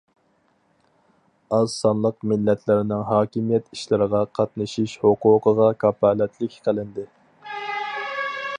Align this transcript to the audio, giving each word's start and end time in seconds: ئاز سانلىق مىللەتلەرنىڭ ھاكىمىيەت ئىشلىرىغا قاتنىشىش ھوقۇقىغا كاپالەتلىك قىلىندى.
ئاز 1.57 1.75
سانلىق 1.81 2.17
مىللەتلەرنىڭ 2.31 3.03
ھاكىمىيەت 3.09 3.69
ئىشلىرىغا 3.77 4.23
قاتنىشىش 4.41 4.97
ھوقۇقىغا 5.05 5.69
كاپالەتلىك 5.85 6.57
قىلىندى. 6.69 7.07